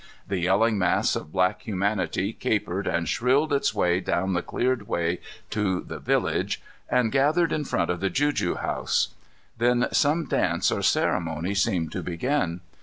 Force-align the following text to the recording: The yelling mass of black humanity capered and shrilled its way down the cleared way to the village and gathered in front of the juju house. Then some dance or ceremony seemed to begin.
The 0.27 0.39
yelling 0.39 0.79
mass 0.79 1.15
of 1.15 1.31
black 1.31 1.61
humanity 1.61 2.33
capered 2.33 2.87
and 2.87 3.07
shrilled 3.07 3.53
its 3.53 3.75
way 3.75 3.99
down 3.99 4.33
the 4.33 4.41
cleared 4.41 4.87
way 4.87 5.19
to 5.51 5.81
the 5.81 5.99
village 5.99 6.59
and 6.89 7.11
gathered 7.11 7.51
in 7.51 7.65
front 7.65 7.91
of 7.91 7.99
the 7.99 8.09
juju 8.09 8.55
house. 8.55 9.09
Then 9.59 9.85
some 9.91 10.25
dance 10.25 10.71
or 10.71 10.81
ceremony 10.81 11.53
seemed 11.53 11.91
to 11.91 12.01
begin. 12.01 12.61